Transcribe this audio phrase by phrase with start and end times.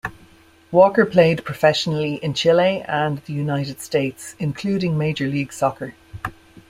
[0.71, 5.93] Walker played professionally in Chile and the United States, including Major League Soccer.